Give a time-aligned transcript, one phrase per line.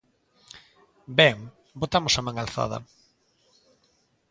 [1.19, 1.37] Ben,
[1.81, 2.77] votamos á man alzada.